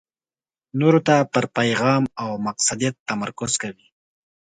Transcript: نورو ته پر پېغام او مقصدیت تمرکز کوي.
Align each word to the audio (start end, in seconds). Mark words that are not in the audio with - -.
نورو 0.79 0.99
ته 1.07 1.15
پر 1.31 1.45
پېغام 1.55 2.03
او 2.21 2.29
مقصدیت 2.47 2.95
تمرکز 3.09 3.51
کوي. 3.61 3.87